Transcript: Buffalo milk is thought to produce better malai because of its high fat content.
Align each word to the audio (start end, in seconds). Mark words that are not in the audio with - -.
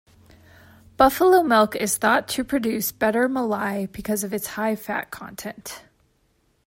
Buffalo 0.97 1.43
milk 1.43 1.75
is 1.75 1.95
thought 1.99 2.27
to 2.29 2.43
produce 2.43 2.91
better 2.91 3.29
malai 3.29 3.85
because 3.91 4.23
of 4.23 4.33
its 4.33 4.47
high 4.47 4.75
fat 4.75 5.11
content. 5.11 5.83